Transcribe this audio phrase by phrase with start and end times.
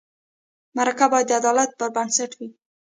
[0.77, 2.49] مرکه باید د عدالت پر بنسټ وي.